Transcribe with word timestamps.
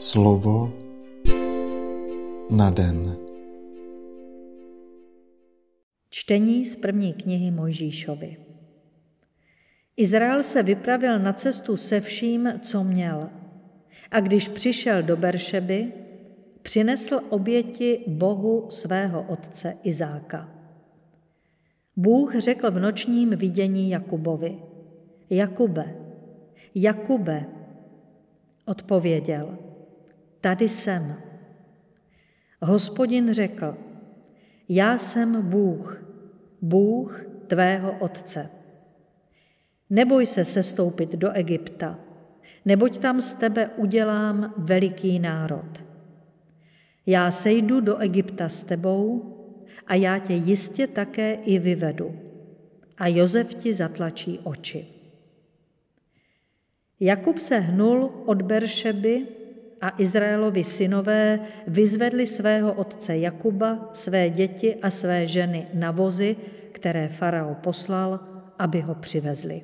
Slovo 0.00 0.72
na 2.50 2.70
den. 2.70 3.16
Čtení 6.10 6.64
z 6.64 6.76
první 6.76 7.12
knihy 7.12 7.50
Mojžíšovi. 7.50 8.36
Izrael 9.96 10.42
se 10.42 10.62
vypravil 10.62 11.18
na 11.18 11.32
cestu 11.32 11.76
se 11.76 12.00
vším, 12.00 12.52
co 12.60 12.84
měl. 12.84 13.30
A 14.10 14.20
když 14.20 14.48
přišel 14.48 15.02
do 15.02 15.16
Beršeby, 15.16 15.92
přinesl 16.62 17.20
oběti 17.28 18.04
Bohu 18.06 18.70
svého 18.70 19.22
otce 19.22 19.76
Izáka. 19.82 20.48
Bůh 21.96 22.34
řekl 22.38 22.70
v 22.70 22.80
nočním 22.80 23.30
vidění 23.30 23.90
Jakubovi, 23.90 24.58
Jakube, 25.30 25.94
Jakube, 26.74 27.46
odpověděl, 28.66 29.58
tady 30.40 30.68
jsem. 30.68 31.16
Hospodin 32.62 33.32
řekl, 33.32 33.76
já 34.68 34.98
jsem 34.98 35.42
Bůh, 35.42 36.04
Bůh 36.62 37.24
tvého 37.46 37.98
otce. 37.98 38.50
Neboj 39.90 40.26
se 40.26 40.44
sestoupit 40.44 41.12
do 41.12 41.32
Egypta, 41.32 41.98
neboť 42.64 42.98
tam 42.98 43.20
z 43.20 43.32
tebe 43.32 43.70
udělám 43.76 44.54
veliký 44.56 45.18
národ. 45.18 45.84
Já 47.06 47.30
sejdu 47.30 47.80
do 47.80 47.98
Egypta 47.98 48.48
s 48.48 48.64
tebou 48.64 49.36
a 49.86 49.94
já 49.94 50.18
tě 50.18 50.32
jistě 50.32 50.86
také 50.86 51.34
i 51.34 51.58
vyvedu. 51.58 52.20
A 52.98 53.06
Jozef 53.06 53.54
ti 53.54 53.74
zatlačí 53.74 54.40
oči. 54.44 54.86
Jakub 57.00 57.38
se 57.38 57.58
hnul 57.58 58.22
od 58.26 58.42
Beršeby 58.42 59.26
a 59.80 59.94
Izraelovi 59.98 60.64
synové 60.64 61.40
vyzvedli 61.66 62.26
svého 62.26 62.72
otce 62.72 63.18
Jakuba, 63.18 63.88
své 63.92 64.30
děti 64.30 64.76
a 64.76 64.90
své 64.90 65.26
ženy 65.26 65.66
na 65.74 65.90
vozy, 65.90 66.36
které 66.72 67.08
farao 67.08 67.54
poslal, 67.54 68.20
aby 68.58 68.80
ho 68.80 68.94
přivezli. 68.94 69.62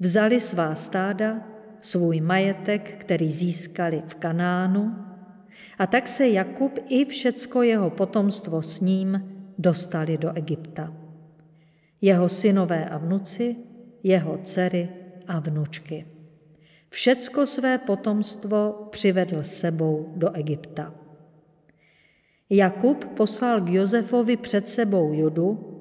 Vzali 0.00 0.40
svá 0.40 0.74
stáda, 0.74 1.40
svůj 1.80 2.20
majetek, 2.20 2.96
který 2.98 3.32
získali 3.32 4.02
v 4.08 4.14
Kanánu, 4.14 4.94
a 5.78 5.86
tak 5.86 6.08
se 6.08 6.28
Jakub 6.28 6.78
i 6.88 7.04
všecko 7.04 7.62
jeho 7.62 7.90
potomstvo 7.90 8.62
s 8.62 8.80
ním 8.80 9.22
dostali 9.58 10.18
do 10.18 10.32
Egypta. 10.36 10.94
Jeho 12.00 12.28
synové 12.28 12.88
a 12.88 12.98
vnuci, 12.98 13.56
jeho 14.02 14.38
dcery 14.44 14.88
a 15.28 15.40
vnučky. 15.40 16.06
Všecko 16.90 17.46
své 17.46 17.78
potomstvo 17.78 18.88
přivedl 18.90 19.42
sebou 19.42 20.12
do 20.16 20.32
Egypta. 20.32 20.94
Jakub 22.50 23.04
poslal 23.04 23.60
k 23.60 23.68
Josefovi 23.68 24.36
před 24.36 24.68
sebou 24.68 25.12
Judu, 25.12 25.76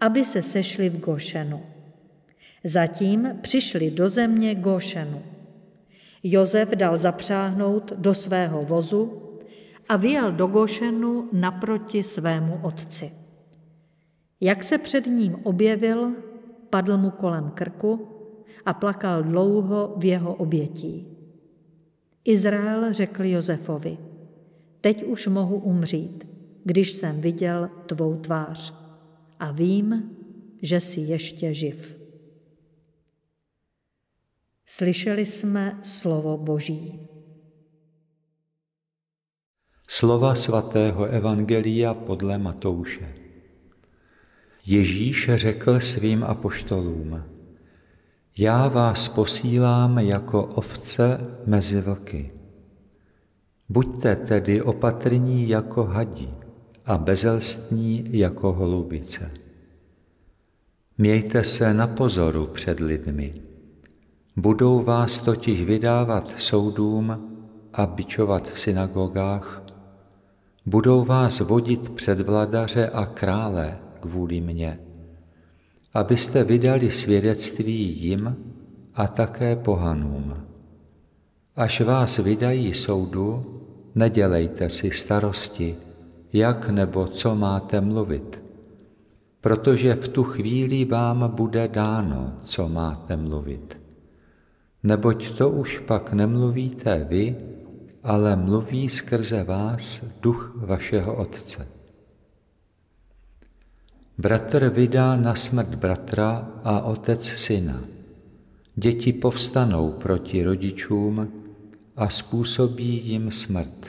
aby 0.00 0.24
se 0.24 0.42
sešli 0.42 0.88
v 0.88 1.00
Gošenu. 1.00 1.62
Zatím 2.64 3.38
přišli 3.40 3.90
do 3.90 4.08
země 4.08 4.54
Gošenu. 4.54 5.22
Jozef 6.22 6.68
dal 6.68 6.98
zapřáhnout 6.98 7.92
do 7.96 8.14
svého 8.14 8.62
vozu 8.62 9.22
a 9.88 9.96
vyjel 9.96 10.32
do 10.32 10.46
Gošenu 10.46 11.28
naproti 11.32 12.02
svému 12.02 12.60
otci. 12.62 13.12
Jak 14.40 14.64
se 14.64 14.78
před 14.78 15.06
ním 15.06 15.36
objevil, 15.42 16.12
padl 16.70 16.96
mu 16.96 17.10
kolem 17.10 17.50
krku 17.50 18.08
a 18.66 18.72
plakal 18.72 19.22
dlouho 19.22 19.94
v 19.96 20.04
jeho 20.04 20.34
obětí. 20.34 21.06
Izrael 22.24 22.92
řekl 22.92 23.24
Josefovi, 23.24 23.98
teď 24.80 25.04
už 25.04 25.26
mohu 25.26 25.56
umřít, 25.56 26.26
když 26.64 26.92
jsem 26.92 27.20
viděl 27.20 27.70
tvou 27.86 28.16
tvář 28.16 28.74
a 29.38 29.52
vím, 29.52 30.16
že 30.62 30.80
jsi 30.80 31.00
ještě 31.00 31.54
živ. 31.54 31.96
Slyšeli 34.66 35.26
jsme 35.26 35.78
slovo 35.82 36.36
Boží. 36.36 37.08
Slova 39.88 40.34
svatého 40.34 41.04
Evangelia 41.04 41.94
podle 41.94 42.38
Matouše. 42.38 43.14
Ježíš 44.66 45.30
řekl 45.34 45.80
svým 45.80 46.24
apoštolům, 46.24 47.22
já 48.40 48.68
vás 48.68 49.08
posílám 49.08 49.98
jako 49.98 50.44
ovce 50.44 51.20
mezi 51.46 51.80
vlky. 51.80 52.30
Buďte 53.68 54.16
tedy 54.16 54.62
opatrní 54.62 55.48
jako 55.48 55.84
hadi 55.84 56.28
a 56.86 56.98
bezelstní 56.98 58.08
jako 58.10 58.52
holubice. 58.52 59.30
Mějte 60.98 61.44
se 61.44 61.74
na 61.74 61.86
pozoru 61.86 62.46
před 62.46 62.80
lidmi. 62.80 63.34
Budou 64.36 64.82
vás 64.82 65.18
totiž 65.18 65.62
vydávat 65.62 66.34
soudům 66.38 67.30
a 67.72 67.86
bičovat 67.86 68.48
v 68.48 68.60
synagogách, 68.60 69.62
budou 70.66 71.04
vás 71.04 71.40
vodit 71.40 71.90
před 71.90 72.20
vladaře 72.20 72.88
a 72.88 73.06
krále 73.06 73.78
kvůli 74.00 74.40
mně 74.40 74.78
abyste 75.94 76.44
vydali 76.44 76.90
svědectví 76.90 78.00
jim 78.00 78.36
a 78.94 79.06
také 79.06 79.56
pohanům. 79.56 80.34
Až 81.56 81.80
vás 81.80 82.18
vydají 82.18 82.74
soudu, 82.74 83.54
nedělejte 83.94 84.70
si 84.70 84.90
starosti, 84.90 85.76
jak 86.32 86.68
nebo 86.68 87.06
co 87.06 87.34
máte 87.34 87.80
mluvit, 87.80 88.42
protože 89.40 89.94
v 89.94 90.08
tu 90.08 90.24
chvíli 90.24 90.84
vám 90.84 91.32
bude 91.34 91.68
dáno, 91.68 92.32
co 92.42 92.68
máte 92.68 93.16
mluvit. 93.16 93.80
Neboť 94.82 95.38
to 95.38 95.50
už 95.50 95.78
pak 95.78 96.12
nemluvíte 96.12 97.06
vy, 97.08 97.36
ale 98.02 98.36
mluví 98.36 98.88
skrze 98.88 99.44
vás 99.44 100.04
duch 100.20 100.52
vašeho 100.56 101.14
Otce. 101.16 101.79
Bratr 104.20 104.68
vydá 104.68 105.16
na 105.16 105.34
smrt 105.34 105.74
bratra 105.80 106.48
a 106.64 106.80
otec 106.80 107.24
syna. 107.24 107.80
Děti 108.76 109.12
povstanou 109.12 109.90
proti 109.90 110.44
rodičům 110.44 111.32
a 111.96 112.08
způsobí 112.08 113.08
jim 113.08 113.30
smrt. 113.30 113.86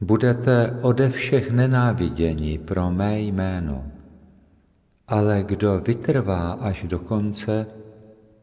Budete 0.00 0.78
ode 0.82 1.10
všech 1.10 1.50
nenáviděni 1.50 2.58
pro 2.58 2.90
mé 2.90 3.20
jméno, 3.20 3.84
ale 5.08 5.44
kdo 5.46 5.80
vytrvá 5.80 6.52
až 6.52 6.84
do 6.88 6.98
konce, 6.98 7.66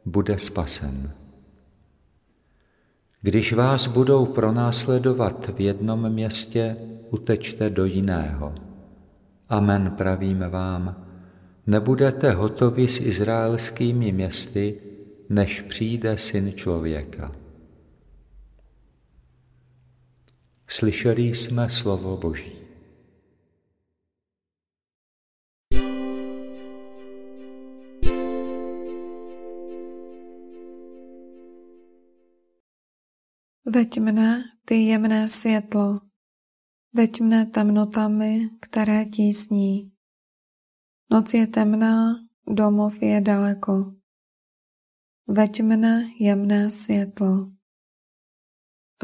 bude 0.05 0.39
spasen. 0.39 1.11
Když 3.21 3.53
vás 3.53 3.87
budou 3.87 4.25
pronásledovat 4.25 5.49
v 5.55 5.59
jednom 5.59 6.09
městě, 6.09 6.75
utečte 7.09 7.69
do 7.69 7.85
jiného 7.85 8.70
Amen 9.51 9.91
pravím 9.97 10.39
vám, 10.49 11.07
nebudete 11.67 12.31
hotovi 12.31 12.87
s 12.87 12.99
izraelskými 12.99 14.11
městy, 14.11 14.81
než 15.29 15.61
přijde 15.61 16.17
syn 16.17 16.53
člověka. 16.53 17.35
Slyšeli 20.67 21.23
jsme 21.23 21.69
slovo 21.69 22.17
Boží. 22.17 22.51
Veď 33.65 33.99
mne, 33.99 34.43
ty 34.65 34.75
jemné 34.75 35.29
světlo, 35.29 36.10
veď 36.93 37.21
mne 37.21 37.45
temnotami, 37.45 38.49
které 38.59 39.05
tísní. 39.05 39.91
Noc 41.11 41.33
je 41.33 41.47
temná, 41.47 42.15
domov 42.47 43.01
je 43.01 43.21
daleko. 43.21 43.95
Veď 45.27 45.61
mne 45.61 46.11
jemné 46.19 46.71
světlo. 46.71 47.51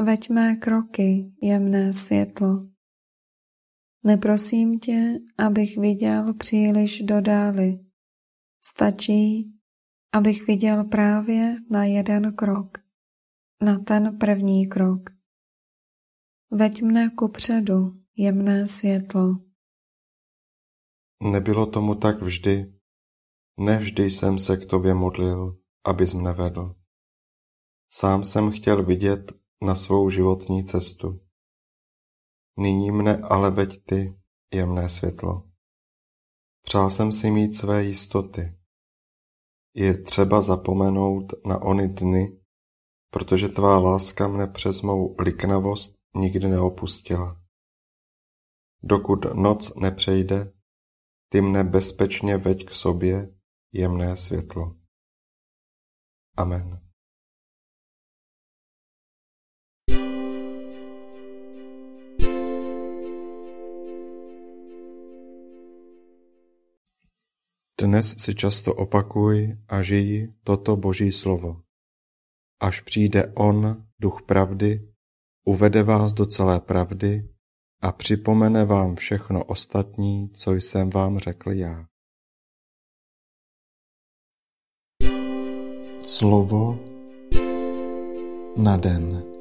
Veď 0.00 0.30
mé 0.30 0.56
kroky 0.56 1.32
jemné 1.42 1.92
světlo. 1.92 2.68
Neprosím 4.04 4.78
tě, 4.78 5.18
abych 5.38 5.78
viděl 5.78 6.34
příliš 6.34 7.02
do 7.02 7.20
dály. 7.20 7.80
Stačí, 8.64 9.52
abych 10.12 10.46
viděl 10.46 10.84
právě 10.84 11.56
na 11.70 11.84
jeden 11.84 12.32
krok, 12.32 12.78
na 13.62 13.78
ten 13.78 14.18
první 14.18 14.68
krok. 14.68 15.17
Veď 16.50 16.82
mne 16.82 17.10
kupředu, 17.10 18.02
jemné 18.16 18.68
světlo. 18.68 19.36
Nebylo 21.22 21.66
tomu 21.66 21.94
tak 21.94 22.22
vždy. 22.22 22.74
Nevždy 23.60 24.10
jsem 24.10 24.38
se 24.38 24.56
k 24.56 24.66
tobě 24.66 24.94
modlil, 24.94 25.58
abys 25.84 26.14
mne 26.14 26.32
vedl. 26.32 26.74
Sám 27.92 28.24
jsem 28.24 28.50
chtěl 28.50 28.84
vidět 28.84 29.32
na 29.62 29.74
svou 29.74 30.10
životní 30.10 30.64
cestu. 30.64 31.20
Nyní 32.58 32.90
mne 32.90 33.16
ale 33.16 33.50
veď 33.50 33.84
ty, 33.84 34.18
jemné 34.54 34.88
světlo. 34.88 35.50
Přál 36.62 36.90
jsem 36.90 37.12
si 37.12 37.30
mít 37.30 37.54
své 37.54 37.84
jistoty. 37.84 38.58
Je 39.74 40.02
třeba 40.02 40.42
zapomenout 40.42 41.46
na 41.46 41.62
ony 41.62 41.88
dny, 41.88 42.40
protože 43.10 43.48
tvá 43.48 43.78
láska 43.78 44.28
mne 44.28 44.46
přes 44.46 44.82
mou 44.82 45.16
liknavost 45.18 45.97
neopustila. 46.44 47.40
Dokud 48.82 49.24
noc 49.34 49.74
nepřejde, 49.74 50.52
ty 51.28 51.40
mne 51.40 51.64
bezpečně 51.64 52.36
veď 52.36 52.64
k 52.64 52.70
sobě, 52.70 53.34
jemné 53.72 54.16
světlo. 54.16 54.76
Amen. 56.36 56.88
Dnes 67.80 68.18
si 68.18 68.34
často 68.34 68.74
opakuj 68.74 69.58
a 69.68 69.82
žij 69.82 70.30
toto 70.42 70.76
Boží 70.76 71.12
slovo. 71.12 71.62
Až 72.60 72.80
přijde 72.80 73.32
On, 73.36 73.86
duch 74.00 74.22
pravdy, 74.22 74.94
uvede 75.48 75.82
vás 75.82 76.12
do 76.12 76.26
celé 76.26 76.60
pravdy 76.60 77.28
a 77.82 77.92
připomene 77.92 78.64
vám 78.64 78.96
všechno 78.96 79.44
ostatní, 79.44 80.30
co 80.30 80.54
jsem 80.54 80.90
vám 80.90 81.18
řekl 81.18 81.52
já. 81.52 81.86
Slovo 86.02 86.78
na 88.56 88.76
den. 88.76 89.37